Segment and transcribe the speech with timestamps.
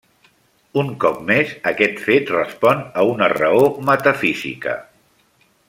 [0.83, 4.75] Un cop més, aquest fet respon a una raó metafísica.